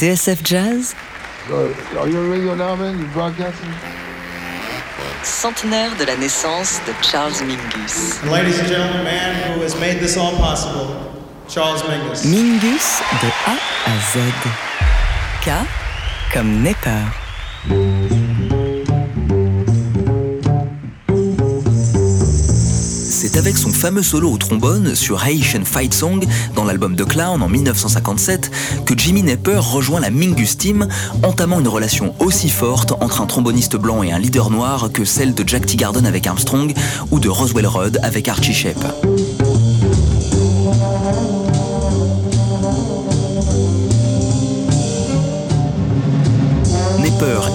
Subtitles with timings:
[0.00, 0.94] TSF Jazz?
[5.22, 8.18] Centenaire de la naissance de Charles Mingus.
[8.24, 10.96] Ladies and gentlemen, the man who has made this all possible,
[11.50, 12.24] Charles Mingus.
[12.24, 14.20] Mingus de A à Z.
[15.44, 15.50] K
[16.32, 18.39] comme Nepper.
[23.32, 26.26] C'est avec son fameux solo au trombone sur Haitian Fight Song
[26.56, 28.50] dans l'album The Clown en 1957
[28.84, 30.88] que Jimmy Nepper rejoint la Mingus Team,
[31.22, 35.32] entamant une relation aussi forte entre un tromboniste blanc et un leader noir que celle
[35.32, 36.74] de Jack Teagarden avec Armstrong
[37.12, 38.84] ou de Roswell Rudd avec Archie Shepp.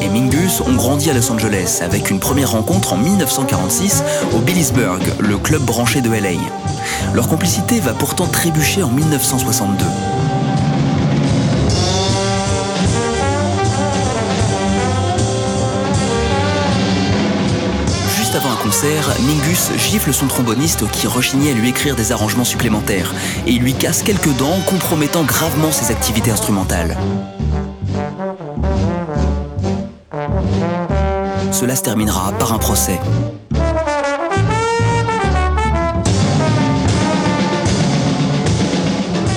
[0.02, 4.04] Et Mingus ont grandi à Los Angeles avec une première rencontre en 1946
[4.36, 6.40] au Billisburg, le club branché de LA.
[7.16, 9.86] Leur complicité va pourtant trébucher en 1962.
[18.16, 22.44] Juste avant un concert, Mingus gifle son tromboniste qui rechignait à lui écrire des arrangements
[22.44, 23.16] supplémentaires
[23.48, 26.96] et il lui casse quelques dents, compromettant gravement ses activités instrumentales.
[31.56, 33.00] Cela se terminera par un procès.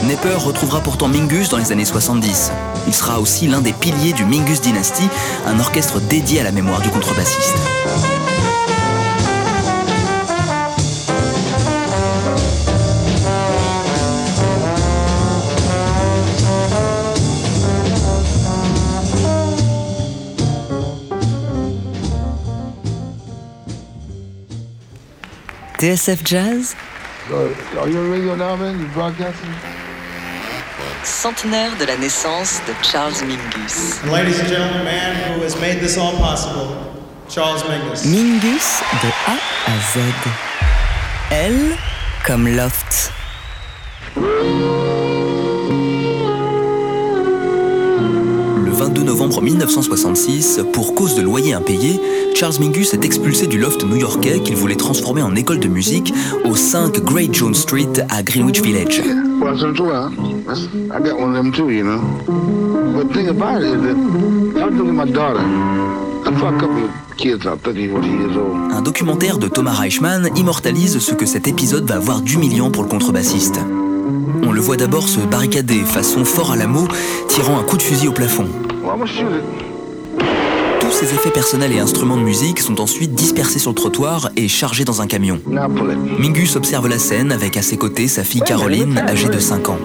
[0.02, 2.50] Nepper retrouvera pourtant Mingus dans les années 70.
[2.88, 5.08] Il sera aussi l'un des piliers du Mingus Dynasty,
[5.46, 7.54] un orchestre dédié à la mémoire du contrebassiste.
[28.80, 29.54] You broadcasting?
[31.04, 34.02] Centenaire de la naissance de Charles Mingus.
[34.10, 36.76] Ladies and gentlemen, man who has made this all possible,
[37.28, 38.04] Charles Mingus.
[38.04, 40.00] Mingus de A à Z.
[41.30, 41.76] L
[42.26, 43.12] comme Loft.
[49.18, 52.00] Novembre 1966, pour cause de loyer impayé,
[52.36, 56.14] Charles Mingus est expulsé du loft new-yorkais qu'il voulait transformer en école de musique
[56.44, 59.02] au 5 Great Jones Street à Greenwich Village.
[59.42, 60.10] Well, so too, huh?
[60.46, 62.00] That's- I got one of them too, you know.
[62.94, 63.96] But the thing about it is that
[64.60, 65.40] I was looking at my daughter.
[66.24, 68.72] I saw a couple of kids about 30, 40 years old.
[68.72, 72.88] Un documentaire de Thomas Reichman immortalise ce que cet épisode va avoir d'humiliant pour le
[72.88, 73.58] contrebassiste.
[74.44, 76.86] On le voit d'abord se barricader façon fort à la mot,
[77.26, 78.46] tirant un coup de fusil au plafond.
[80.80, 84.48] Tous ces effets personnels et instruments de musique sont ensuite dispersés sur le trottoir et
[84.48, 85.40] chargés dans un camion.
[86.18, 89.78] Mingus observe la scène avec à ses côtés sa fille Caroline, âgée de 5 ans.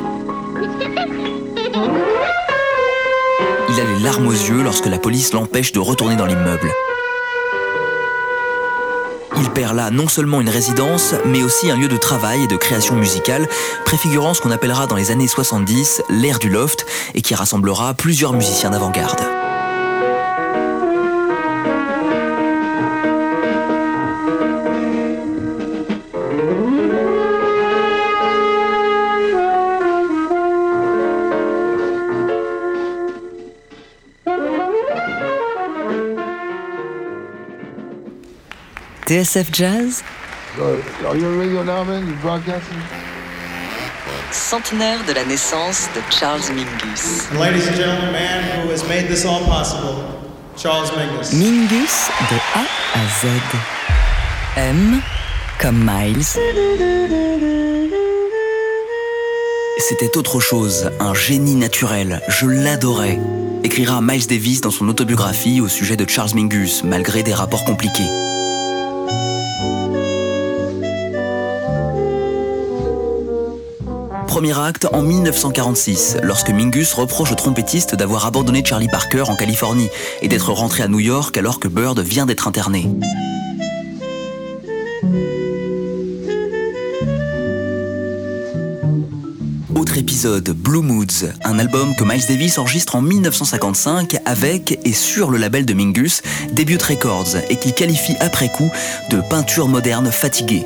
[3.70, 6.72] Il a les larmes aux yeux lorsque la police l'empêche de retourner dans l'immeuble.
[9.38, 12.56] Il perd là non seulement une résidence, mais aussi un lieu de travail et de
[12.56, 13.48] création musicale,
[13.86, 18.34] préfigurant ce qu'on appellera dans les années 70 l'ère du loft et qui rassemblera plusieurs
[18.34, 19.43] musiciens d'avant-garde.
[39.10, 39.26] You
[42.22, 42.78] broadcasting?
[44.32, 47.28] Centenaire de la naissance de Charles Mingus.
[47.32, 50.06] And ladies and gentlemen, the man who has made this all possible,
[50.56, 51.34] Charles Mingus.
[51.34, 52.62] Mingus de A
[52.94, 53.28] à Z.
[54.56, 55.02] M
[55.60, 56.38] comme Miles.
[59.80, 63.20] C'était autre chose, un génie naturel, je l'adorais,
[63.66, 68.08] écrira Miles Davis dans son autobiographie au sujet de Charles Mingus, malgré des rapports compliqués.
[74.52, 79.90] Acte en 1946, lorsque Mingus reproche au trompettiste d'avoir abandonné Charlie Parker en Californie
[80.22, 82.90] et d'être rentré à New York alors que Bird vient d'être interné.
[89.76, 95.32] Autre épisode, Blue Moods, un album que Miles Davis enregistre en 1955 avec et sur
[95.32, 98.70] le label de Mingus, Debut Records, et qu'il qualifie après coup
[99.10, 100.66] de peinture moderne fatiguée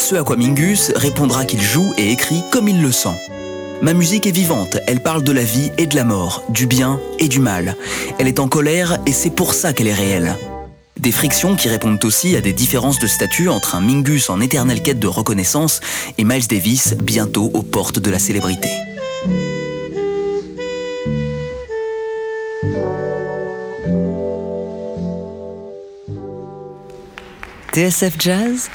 [0.00, 3.14] ce à quoi Mingus répondra qu'il joue et écrit comme il le sent.
[3.82, 6.98] Ma musique est vivante, elle parle de la vie et de la mort, du bien
[7.18, 7.76] et du mal.
[8.18, 10.34] Elle est en colère et c'est pour ça qu'elle est réelle.
[10.98, 14.82] Des frictions qui répondent aussi à des différences de statut entre un Mingus en éternelle
[14.82, 15.80] quête de reconnaissance
[16.16, 18.70] et Miles Davis bientôt aux portes de la célébrité.
[27.74, 28.70] TSF Jazz?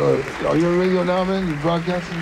[0.00, 1.46] Are you on radio now, man?
[1.48, 2.18] You broadcasting?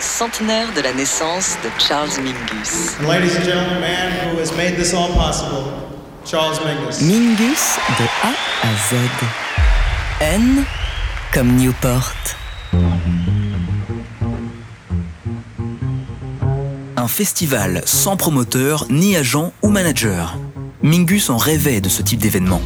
[0.00, 2.96] centenaire de la naissance de Charles Mingus.
[3.00, 5.72] And ladies and gentlemen, the man who has made this all possible,
[6.24, 7.00] Charles Mingus.
[7.02, 8.32] Mingus de A
[8.62, 8.96] à Z.
[10.20, 10.64] N
[11.32, 12.14] comme Newport.
[16.96, 20.36] Un festival sans promoteur, ni agent ou manager.
[20.82, 22.60] Mingus en rêvait de ce type d'événement.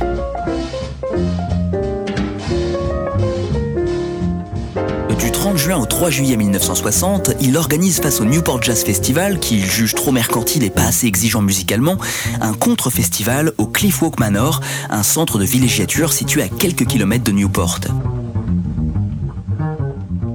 [5.19, 9.65] Du 30 juin au 3 juillet 1960, il organise face au Newport Jazz Festival, qu'il
[9.65, 11.97] juge trop mercantile et pas assez exigeant musicalement,
[12.41, 14.61] un contre-festival au Cliffwalk Manor,
[14.91, 17.81] un centre de villégiature situé à quelques kilomètres de Newport.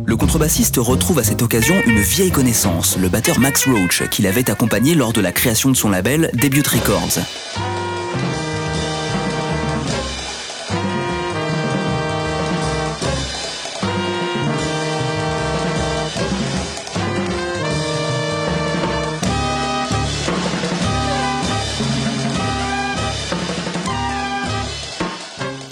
[0.05, 4.49] Le contrebassiste retrouve à cette occasion une vieille connaissance, le batteur Max Roach, qu'il avait
[4.49, 7.19] accompagné lors de la création de son label Debut Records.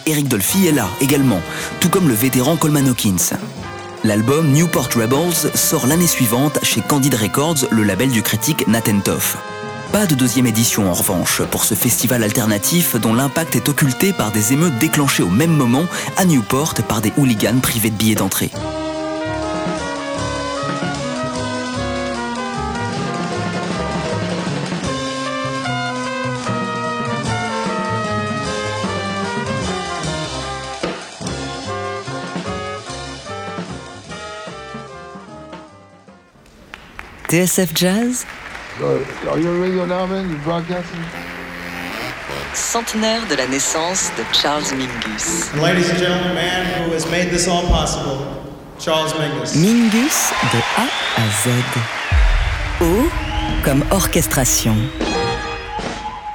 [0.09, 1.39] Eric Dolphy est là également,
[1.79, 3.37] tout comme le vétéran Coleman Hawkins.
[4.03, 9.37] L'album Newport Rebels sort l'année suivante chez Candid Records, le label du critique Nathan Toff.
[9.91, 14.31] Pas de deuxième édition en revanche pour ce festival alternatif dont l'impact est occulté par
[14.31, 15.85] des émeutes déclenchées au même moment
[16.17, 18.49] à Newport par des hooligans privés de billets d'entrée.
[37.31, 37.45] You
[40.43, 41.03] broadcasting?
[42.53, 45.53] centenaire de la naissance de Charles Mingus.
[45.61, 48.25] Ladies and gentlemen, man who has made this all possible,
[48.79, 49.55] Charles Mingus.
[49.55, 50.87] Mingus de A
[51.17, 51.51] à Z.
[52.81, 53.09] O
[53.63, 55.08] comme orchestration.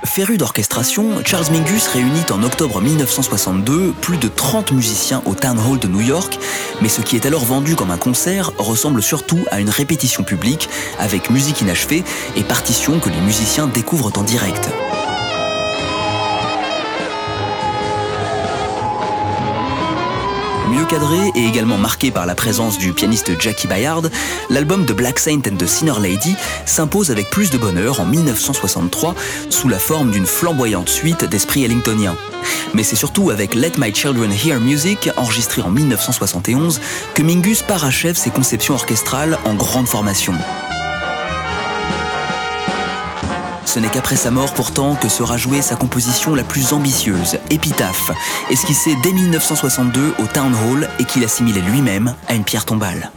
[0.05, 5.79] Féru d'orchestration, Charles Mingus réunit en octobre 1962 plus de 30 musiciens au Town Hall
[5.79, 6.39] de New York,
[6.83, 10.69] mais ce qui est alors vendu comme un concert ressemble surtout à une répétition publique
[10.99, 12.05] avec musique inachevée
[12.37, 14.69] et partitions que les musiciens découvrent en direct.
[20.75, 24.03] Mieux cadré et également marqué par la présence du pianiste Jackie Bayard,
[24.51, 26.35] l'album de Black Saint and the Sinner Lady
[26.67, 29.15] s'impose avec plus de bonheur en 1963
[29.51, 32.17] sous la forme d'une flamboyante suite d'esprit ellingtonien.
[32.75, 36.81] Mais c'est surtout avec Let My Children Hear Music, enregistré en 1971,
[37.15, 40.35] que Mingus parachève ses conceptions orchestrales en grande formation.
[43.75, 48.13] Ce n'est qu'après sa mort pourtant que sera jouée sa composition la plus ambitieuse, Épitaphe,
[48.49, 53.11] esquissée dès 1962 au Town Hall et qu'il assimilait lui-même à une pierre tombale.